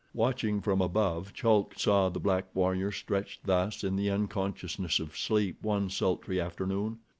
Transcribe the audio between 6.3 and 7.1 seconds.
afternoon.